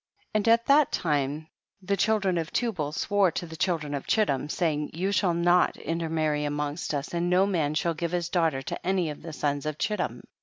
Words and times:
4. 0.33 0.39
And 0.39 0.47
at 0.47 0.65
that 0.65 0.91
time 0.91 1.47
the 1.79 1.95
children 1.95 2.39
of 2.39 2.51
Tubal 2.51 2.91
swore 2.91 3.29
to 3.33 3.45
the 3.45 3.55
children 3.55 3.93
of 3.93 4.07
Chittim, 4.07 4.49
saying, 4.49 4.89
you 4.95 5.11
shall 5.11 5.35
not 5.35 5.77
inter 5.77 6.09
marry 6.09 6.43
amongst 6.43 6.95
us, 6.95 7.13
and 7.13 7.29
no 7.29 7.45
man 7.45 7.75
shall 7.75 7.93
give 7.93 8.11
his 8.11 8.27
daughter 8.27 8.63
to 8.63 8.83
any 8.83 9.11
of 9.11 9.21
the 9.21 9.31
sons 9.31 9.67
of 9.67 9.77
Chittim. 9.77 10.23